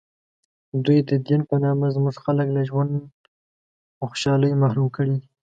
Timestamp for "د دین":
1.09-1.41